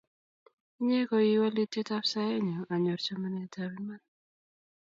Inye 0.79 0.99
koi 1.09 1.39
walutyet 1.41 1.89
ap 1.97 2.05
saenyun 2.11 2.67
anyor 2.73 2.99
chamanetap 3.05 3.71
iman 3.79 4.01